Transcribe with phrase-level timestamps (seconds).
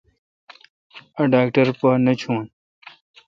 [1.17, 2.43] اے°ڈاکٹر پہ نہ چھون۔